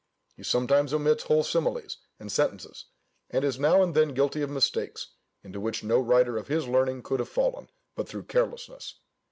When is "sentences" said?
2.31-2.85